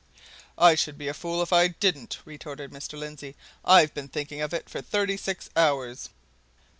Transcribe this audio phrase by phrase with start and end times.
[0.57, 2.97] "I should be a fool if I didn't!" retorted Mr.
[2.97, 3.35] Lindsey.
[3.63, 6.09] "I've been thinking of it for thirty six hours."